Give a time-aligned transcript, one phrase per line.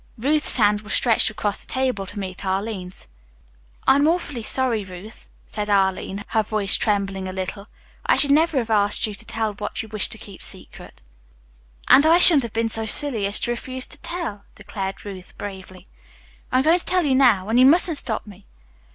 [0.17, 3.07] Ruth's hand was stretched across the table to meet Arline's.
[3.85, 7.65] "I'm awfully sorry, Ruth," said Arline, her voice trembling slightly.
[8.07, 11.03] "I should never have asked you to tell what you wished to keep secret."
[11.87, 15.85] "And I shouldn't have been so silly as to refuse to tell," declared Ruth bravely.
[16.51, 18.47] "I'm going to tell you now, and you mustn't stop me.